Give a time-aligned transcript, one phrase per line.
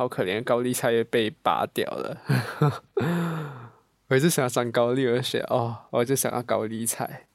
[0.00, 2.16] 好可怜，高丽菜也被拔掉了。
[4.08, 7.26] 我一直想要长高丽，而且哦，我就想要高丽菜。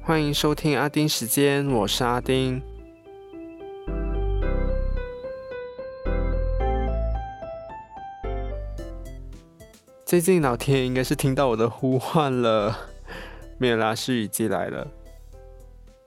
[0.00, 2.62] 欢迎收听阿丁时间，我是阿丁。
[10.04, 12.89] 最近老天应该是听到我的呼唤了，
[13.60, 14.90] 没有啦，是雨季来了。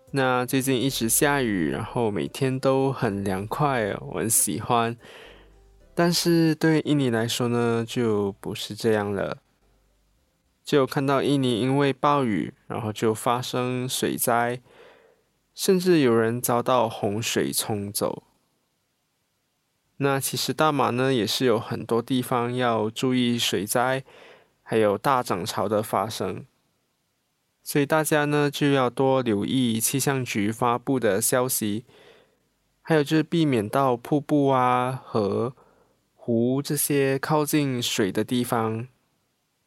[0.10, 4.98] 那最近一直下雨，然后每天都很凉快，我很喜欢。
[5.94, 9.38] 但是对印尼来说呢，就不是这样了。
[10.64, 14.60] 就看到印尼因为暴雨，然后就发生水灾，
[15.54, 18.24] 甚至有人遭到洪水冲走。
[19.98, 24.04] 那其实大马呢，也是有很多地方要注意水灾，
[24.64, 26.48] 还有大涨潮的发生，
[27.64, 31.86] 所以大家呢就要多留意气象局发布的消息，
[32.82, 35.56] 还有就是避免到瀑布啊、河、
[36.14, 38.88] 湖这些靠近水的地方，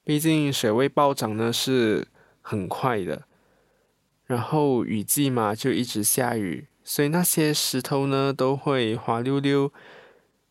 [0.05, 2.07] 毕竟水位暴涨呢是
[2.43, 3.23] 很快的，
[4.27, 9.73] 然后雨季嘛就一直下雨，所以那些石头呢都会滑溜溜。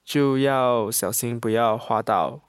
[0.03, 2.41] 就要小心，不要滑倒。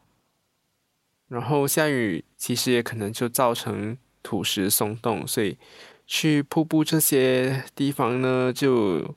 [1.27, 5.57] 然后下雨，其实也可能就造成土石松动，所以
[6.05, 9.15] 去瀑布这些地方呢，就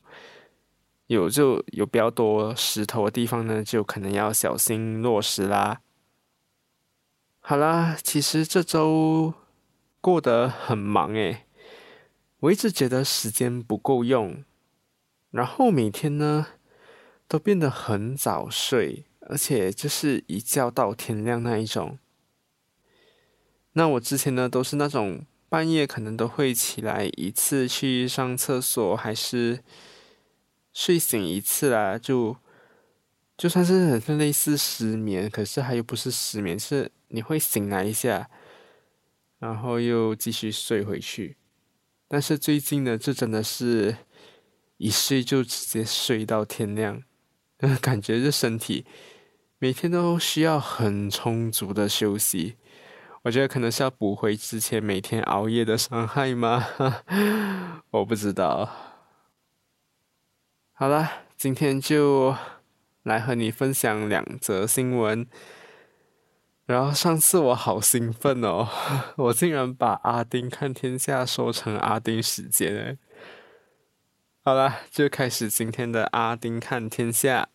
[1.08, 5.82] 有就有比较多石头的地方呢，就可能要小心落石啦。
[7.40, 9.34] 好啦，其实这周
[10.00, 11.46] 过得很忙诶，
[12.42, 14.44] 我一直觉得时间不够用，
[15.32, 16.48] 然后每天呢。
[17.32, 22.00] 都变得很早睡，而且就是一觉到天亮那一种。
[23.74, 29.64] 那我之前呢，都是那种半夜可能都会起来一次去上厕所，还是
[30.74, 32.36] 睡醒一次啦，就
[33.38, 38.30] 就算是很类似失眠，可是它又不是失眠，是你会醒来一下，
[39.40, 41.38] 然后又继续睡回去。
[42.08, 43.98] 但是最近呢，这真的是
[44.78, 47.04] 一睡就直接睡到天亮。
[47.82, 48.86] 感觉这身体
[49.58, 52.56] 每天都需要很充足的休息，
[53.24, 56.66] 我觉得可能是要补回之前每天熬夜的伤害吗？
[57.92, 58.70] 我不知道。
[60.72, 62.36] 好了，今天就
[63.04, 65.28] 来和你分享两则新闻。
[66.66, 68.70] 然后上次我好兴奋哦，
[69.18, 72.98] 我竟然把阿丁看天下说成阿丁时间哎。
[74.42, 77.50] 好了，就开始今天的阿丁看天下。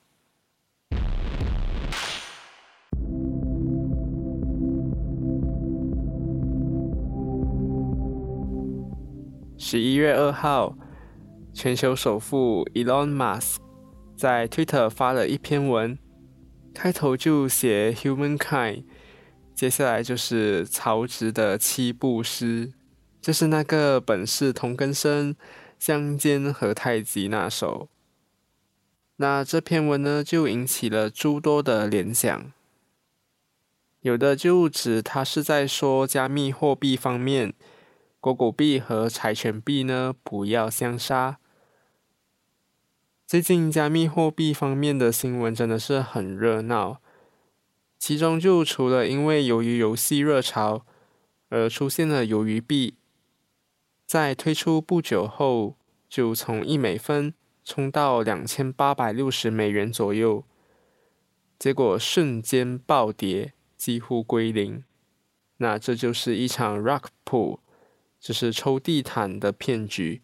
[9.56, 10.76] 十一月二号，
[11.52, 13.56] 全球首富 Elon Musk
[14.16, 15.98] 在 Twitter 发了一篇文，
[16.74, 18.84] 开头就写 Humankind，
[19.54, 22.72] 接下来就是曹植的七步诗，
[23.20, 25.34] 就是那个本是同根生。
[25.76, 27.88] 相煎何太急那首，
[29.16, 32.52] 那这篇文呢就引起了诸多的联想，
[34.00, 37.52] 有的就指他是在说加密货币方面，
[38.24, 41.38] 狗狗币和柴犬币呢不要相杀。
[43.26, 47.02] 最近加密货币方面的新闻真的是很热闹，
[47.98, 50.86] 其中就除了因为由于游戏热潮
[51.50, 52.94] 而出现了鱿鱼币。
[54.06, 55.76] 在推出不久后，
[56.08, 60.44] 就从一美分冲到两千八百六十美元左右，
[61.58, 64.82] 结果瞬间暴跌，几乎归零。
[65.58, 67.58] 那这就是一场 rock pool
[68.24, 70.22] 就是抽地毯的骗局。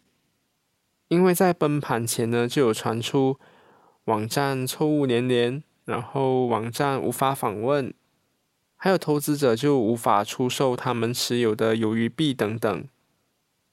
[1.07, 3.37] 因为在崩盘前呢，就有传出
[4.05, 7.93] 网站错误连连，然后网站无法访问，
[8.75, 12.87] 还有投资者就无法出售他们持有的鱿鱼币等等。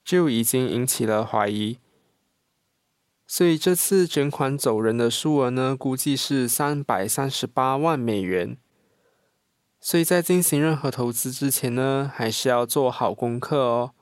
[0.05, 1.79] 就已经引起了怀疑，
[3.25, 8.57] 所以这次卷款走人的数额呢，估计是三百三十八万美元。
[9.79, 13.93] 所以在进行任何投资之前呢，还是要做好功课哦。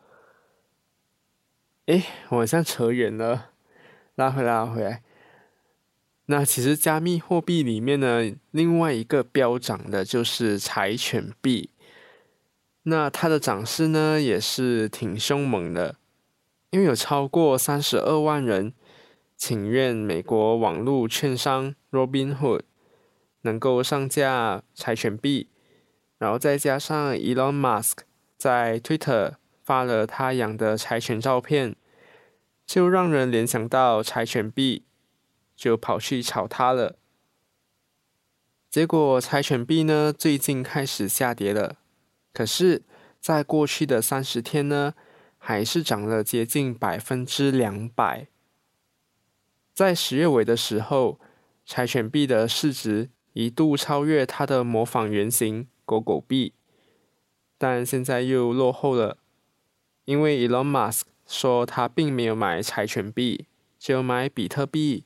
[1.88, 3.52] 诶，我好像扯远了，
[4.16, 5.02] 拉回来，拉回来。
[6.26, 11.70] 那其实加密货币里面呢，另外一个飙涨的就是柴犬币。
[12.84, 15.96] 那它的涨势呢，也是挺凶猛的，
[16.72, 18.74] 因为有超过三十二万人
[19.38, 22.64] 请愿美国网络券商 Robinhood
[23.44, 25.48] 能够上架柴犬币，
[26.18, 28.00] 然后再加上 Elon Musk
[28.38, 29.36] 在 Twitter
[29.68, 31.76] 发了他养的柴犬照片，
[32.66, 34.86] 就让人联想到柴犬币，
[35.58, 36.96] 就跑去炒它了。
[38.70, 41.80] 结果柴犬币呢，最近开始下跌了。
[42.32, 42.84] 可是，
[43.20, 44.94] 在过去的三十天呢，
[45.38, 48.28] 还是涨了接近百分之两百。
[49.74, 51.20] 在十月尾的时候，
[51.66, 56.54] 柴犬币的市值一度超越它的模仿原型狗狗币，
[57.58, 59.18] 但现在又落后了，
[60.08, 63.46] 因为 Elon Musk 说他并没有买柴犬币，
[63.78, 65.04] 只有买比特币、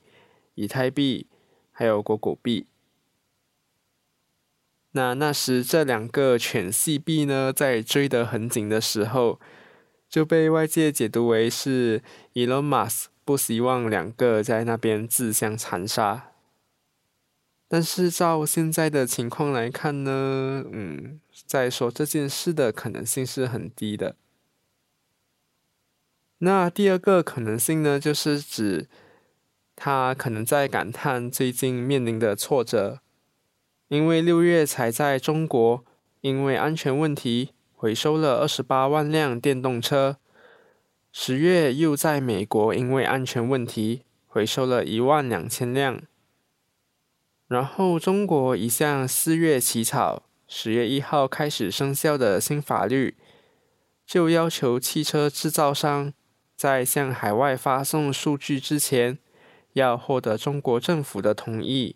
[0.53, 1.25] 以太币
[1.71, 2.68] 还有狗狗币。
[4.92, 9.39] 那那时这两个犬系币呢，在追得很紧的时候，
[10.07, 12.04] 就被外界解读为是
[12.36, 16.27] Elon Musk 不希望两个在那边自相残杀。
[17.68, 24.15] 但是照现在的情况来看呢，嗯，在说这件事的可能性是很低的。
[26.43, 28.88] 那第二个可能性呢，就是指
[29.75, 32.99] 他可能在感叹最近面临的挫折。
[33.89, 35.85] 因为六月才在中国
[36.21, 40.17] 因为安全问题回收了二十八万辆电动车，
[41.11, 46.01] 十月又在美国因为安全问题回收了一万两千辆，
[47.47, 53.15] 然后中国一项四月起草、十月一号开始生效的新法律，
[54.07, 56.13] 就要求汽车制造商
[56.61, 59.17] 在向海外发送数据之前，
[59.73, 61.95] 要获得中国政府的同意。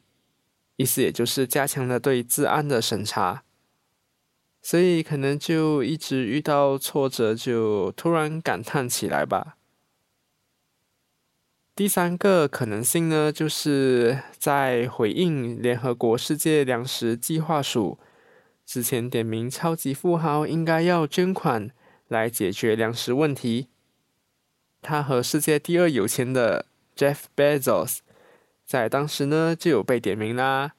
[0.77, 3.44] 意思也就是加强了对治安的审查，
[4.63, 9.56] 所以可能就一直遇到挫折，就突然感叹起来吧。
[11.75, 18.00] 第三个可能性呢，就是在回应联合国世界粮食计划署
[18.65, 21.69] 之前点名超级富豪应该要捐款
[22.07, 23.67] 来解决粮食问题，
[24.86, 27.98] 他和世界第二有钱的 Jeff Bezos。
[28.68, 30.74] 在当时呢，就有被点名啦。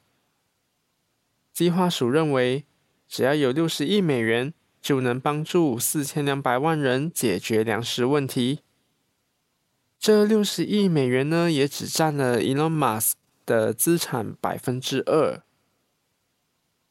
[1.52, 2.64] 计划署认为，
[3.08, 8.60] 只要有六十亿美元，就能帮助四千两百万人解决粮食问题。
[9.98, 13.14] 这六十亿美元呢，也只占了 Elon Musk
[13.44, 15.42] 的资产百分之二。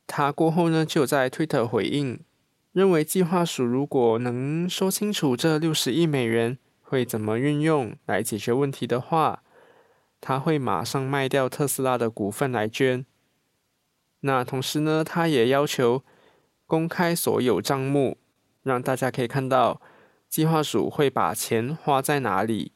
[0.05, 2.19] 他过后呢，就在 Twitter 回应，
[2.73, 9.41] 认为计划署如果能说清楚这六十亿美元会怎么运用来解决问题的话。
[10.21, 13.05] 他会马上卖掉特斯拉的股份来捐。
[14.21, 16.03] 那同时呢，他也要求
[16.65, 18.17] 公开所有账目，
[18.63, 19.79] 让大家可以看到
[20.27, 22.71] 计划署会把钱花在哪里。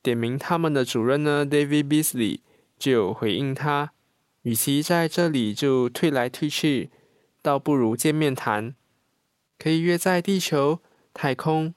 [0.00, 2.40] 点名他们的主任呢，David Beasley
[2.78, 3.90] 就回应他：，
[4.42, 6.90] 与其在这里就推来推去，
[7.42, 8.76] 倒不如见面谈，
[9.58, 10.80] 可以约在地球、
[11.12, 11.74] 太空，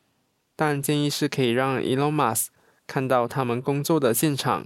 [0.57, 2.48] 但建议是可以让 Elon Musk。
[2.89, 4.65] 看到他们工作的现场，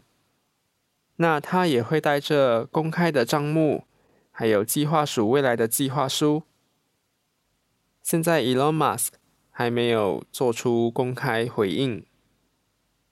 [1.16, 3.86] 那他也会带着公开的账目，
[4.30, 6.44] 还有计划署未来的计划书。
[8.04, 9.08] 现在 Elon Musk
[9.50, 12.06] 还没有做出公开回应，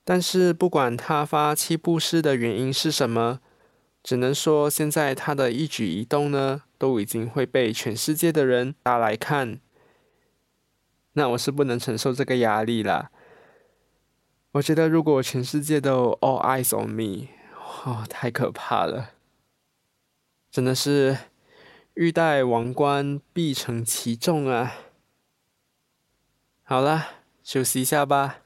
[0.04, 3.40] 但是不管他发七步诗的原因是什么，
[4.04, 9.60] 只能说现在他的一举一动呢，都已经会被全世界的人拿来看。
[11.14, 13.12] 那我是不能承受这个压力啦。
[14.54, 17.28] 我觉得，如果全世界都 all eyes on me，
[17.86, 19.12] 哦，太可怕了！
[20.50, 21.18] 真的是
[21.94, 24.74] 欲戴王冠，必承其重啊！
[26.64, 27.08] 好了，
[27.44, 28.40] 休息一下吧。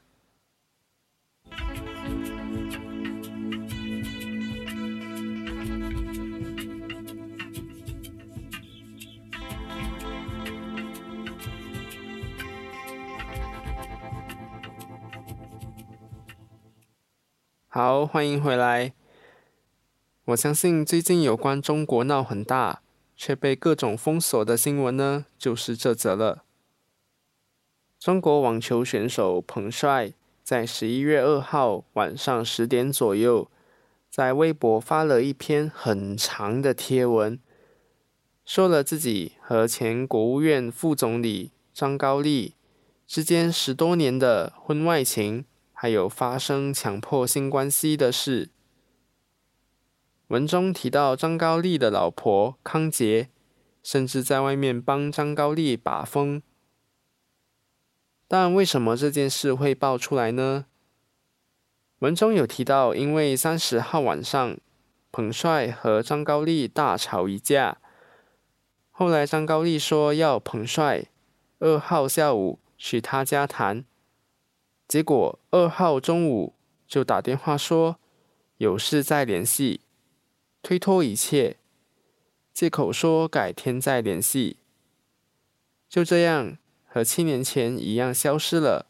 [17.76, 18.92] 好，欢迎回来。
[20.26, 22.82] 我相信最近有关中国闹很大，
[23.16, 26.44] 却被各种封锁的新闻呢，就是这则了。
[27.98, 30.12] 中国网球选手彭帅
[30.44, 33.50] 在十一月二号晚上十点左右，
[34.08, 37.40] 在微博发了一篇很长的贴文，
[38.44, 42.54] 说了自己和前国务院副总理张高丽
[43.08, 45.44] 之间十多年的婚外情。
[45.74, 48.48] 还有发生强迫性关系的事。
[50.28, 53.28] 文中提到张高丽的老婆康杰，
[53.82, 56.42] 甚至在外面帮张高丽把风。
[58.26, 60.64] 但为什么这件事会爆出来呢？
[61.98, 64.56] 文中有提到，因为三十号晚上，
[65.12, 67.78] 彭帅和张高丽大吵一架，
[68.90, 71.04] 后来张高丽说要彭帅
[71.58, 73.84] 二号下午去他家谈，
[74.86, 76.54] 结果二号中午
[76.86, 77.98] 就打电话说
[78.58, 79.80] 有事再联系，
[80.62, 81.56] 推脱一切，
[82.52, 84.58] 借口说改天再联系，
[85.88, 88.86] 就这样和七年前一样消失了。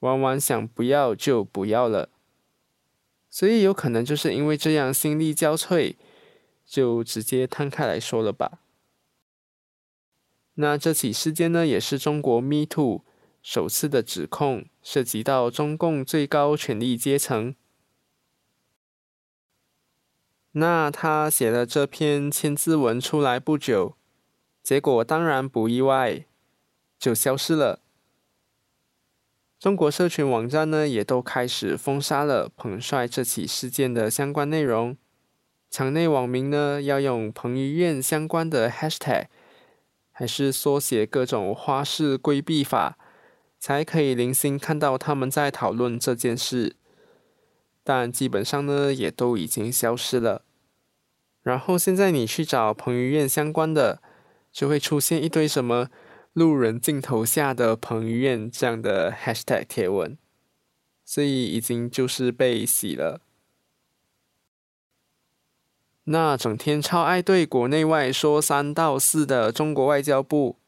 [0.00, 2.10] 玩玩想不要就不要了，
[3.28, 5.96] 所以有可能就是因为这样心力交瘁，
[6.64, 8.60] 就直接摊开来说了吧。
[10.54, 13.02] 那这起事件呢，也是中国 Me Too
[13.50, 17.54] 首次的指控，涉及到中共最高权力阶层。
[20.52, 23.96] 那他写了这篇千字文出来不久，
[24.62, 26.26] 结果当然不意外，
[26.98, 27.80] 就消失了。
[29.58, 34.94] 中国社群网站呢，也都开始封杀了彭帅这起事件的相关内容。
[35.70, 39.28] 场内网民呢，要用彭于晏相关的 hashtag。
[40.12, 42.98] 还是缩写各种花式规避法，
[43.58, 46.76] 才可以零星看到他们在讨论这件事。
[47.82, 50.42] 但基本上呢，也都已经消失了。
[51.42, 54.02] 然后现在你去找彭于晏相关的，
[54.52, 55.88] 就会出现一堆什么
[56.34, 60.18] “路人镜头下的彭于晏”这样的 hashtag 贴文，
[61.04, 63.22] 所以已经就是被洗了。
[66.04, 70.58] 那整天超爱对国内外说三道四的中国外交部，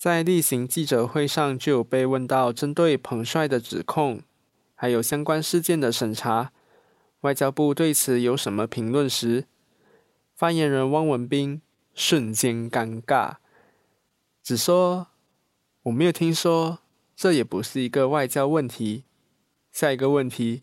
[0.00, 4.22] 在例行记者会上就有被问到针对彭帅的指控，
[4.74, 6.52] 还有相关事件的审查，
[7.20, 9.44] 外交部对此有什么评论时，
[10.34, 11.60] 发言人汪文斌
[11.92, 13.34] 瞬间尴尬，
[14.42, 15.08] 只说
[15.82, 16.78] 我没有听说，
[17.14, 19.04] 这也不是一个外交问题。
[19.70, 20.62] 下一个问题，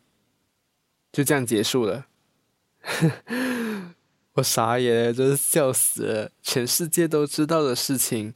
[1.11, 2.07] 就这样结束了。
[4.33, 6.31] 我傻眼，真是笑死了！
[6.41, 8.33] 全世界都知道的事情，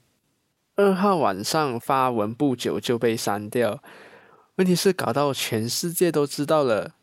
[0.75, 3.83] 二号晚上发文不久就被删掉。
[4.55, 6.95] 问题是搞到全世界都知道了，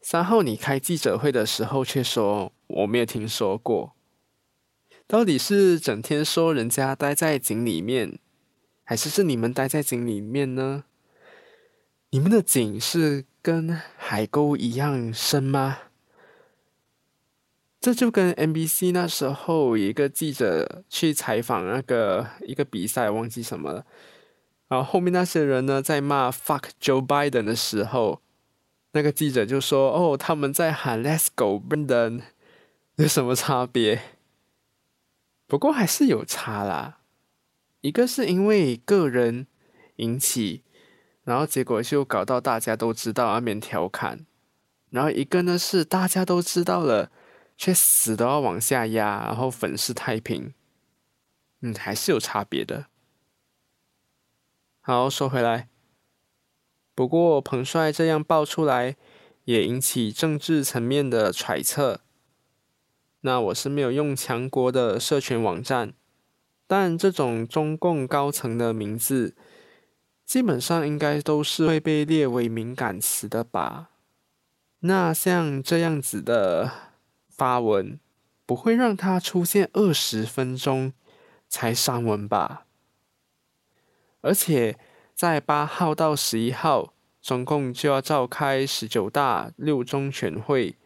[0.00, 3.94] 三号你开记者会的时候却说我没有听说过。
[5.06, 8.18] 到底是整天说人家待在井里面，
[8.84, 10.84] 还是是你们待在井里面呢？
[12.10, 15.78] 你们的井是跟海沟一样深吗？
[17.82, 23.84] 这就跟 NBC 那时候一个记者去采访那个一个比赛，忘记什么了。
[24.68, 28.22] 然后后面那些人呢在骂 “fuck Joe Biden” 的时候，
[28.92, 32.22] 那个记者就说：“哦，他们在喊 ‘Let's go, Biden’，
[32.94, 34.00] 有什么差别？”
[35.48, 37.00] 不过还是有差啦。
[37.80, 39.48] 一个是因为个人
[39.96, 40.62] 引起，
[41.24, 44.24] 然后结果就搞到大家都知道，那边调侃。
[44.90, 47.10] 然后一个呢是大家都知道了。
[47.56, 50.52] 却死都要往下压，然后粉饰太平，
[51.60, 52.86] 嗯，还是有差别的。
[54.80, 55.68] 好，说回来，
[56.94, 58.96] 不过彭帅这样爆出来，
[59.44, 62.00] 也引起政治层面的揣测。
[63.20, 65.94] 那我是没有用强国的社群网站，
[66.66, 69.36] 但这种中共高层的名字，
[70.24, 73.90] 基本上应该都是会被列为敏感词的吧？
[74.80, 76.91] 那像这样子的。
[77.42, 77.98] 发文
[78.46, 80.92] 不会让他出现二十分钟
[81.48, 82.66] 才删文吧？
[84.20, 84.78] 而且
[85.12, 90.76] 在八号到十一号，中共就要召开十九大六中全会，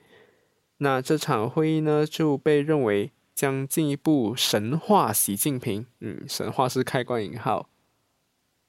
[0.79, 5.85] 那这场会议呢就被认为将进一步神化习近平。
[6.01, 7.69] 嗯，神话是开关引号，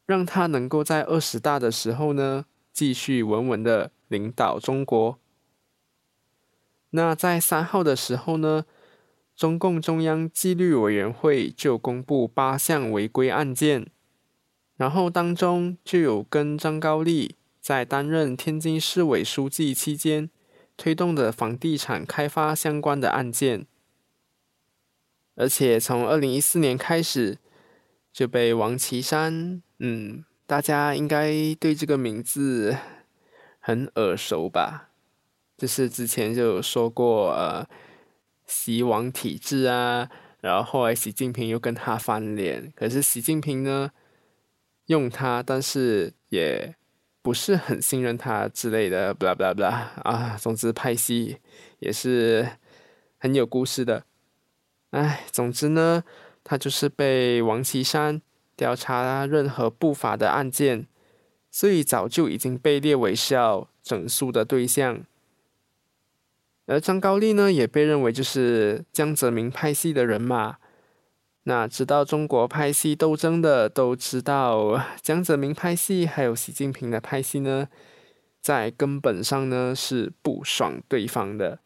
[0.06, 5.17] 让他能够在二十大的时候呢继续稳稳的领导中国。
[6.98, 8.66] 那在三号的时候呢，
[9.36, 13.86] 中共中央纪律委员会就公布八项违规案件，
[14.77, 20.32] 然后当中就有跟张高丽在担任天津市委书记期间
[20.75, 23.68] 推动的房地产开发相关的案件，
[25.36, 27.38] 而且从二零一四年开始
[28.12, 32.75] 就被王岐山，嗯，大家应该对这个名字
[33.60, 34.87] 很耳熟吧？
[35.58, 37.68] 就是之前就有说过，呃，
[38.46, 40.08] 习王体制啊，
[40.40, 43.92] 然后后来习近平又跟他翻脸，可是习近平呢，
[44.86, 46.76] 用他，但是也
[47.24, 51.38] 不是很信任他之类的，不啦不啦不啦啊，总之派系
[51.80, 52.48] 也是
[53.18, 54.06] 很有故事的，
[54.92, 56.04] 哎，总之呢，
[56.44, 58.22] 他就是被王岐山
[58.56, 60.86] 调查任何不法的案件，
[61.50, 65.04] 所以早就已经被列为是要整肃的对象。
[66.67, 70.57] 而张高丽呢，也被认为就是江泽民派系的人马。
[71.43, 77.69] 那知道中国派系斗争的都知道，江泽民派系还有习近平的派系呢，
[78.41, 81.59] 在根本上呢是不爽对方的。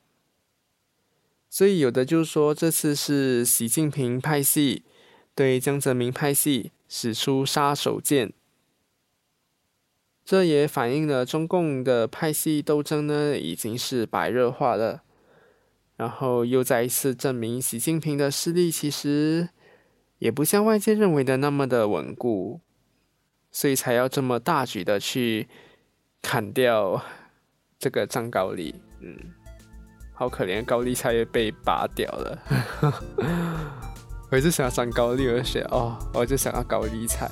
[1.50, 4.86] 所以有的就说这次是习近平派系
[5.34, 8.32] 对江泽民派系使出杀手锏，
[10.24, 15.02] 这也反映了中共的派系斗争呢已经是白热化了，
[15.98, 19.50] 然后又再一次证明习近平的势力其实。
[20.20, 22.62] 也不像外界认为的那么的稳固，
[23.52, 25.48] 所以才要这么大举的去
[26.22, 27.02] 砍掉
[27.80, 28.76] 这个张高丽。
[29.00, 29.18] 嗯，
[30.14, 32.40] 好可怜，高丽菜也被拔掉了。
[34.30, 37.28] 我一直想要张高丽，而且哦，我就想要高丽菜。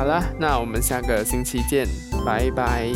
[0.00, 1.86] 好了，那我们下个星期见，
[2.24, 2.90] 拜拜。